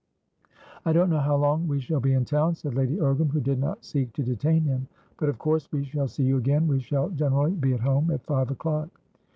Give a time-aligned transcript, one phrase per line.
[0.83, 3.59] "I don't know how long we shall be in town," said Lady Ogram, who did
[3.59, 4.87] not seek to detain him,
[5.19, 6.65] "but of course we shall see you again.
[6.67, 8.89] We shall generally be at home at five o'clock."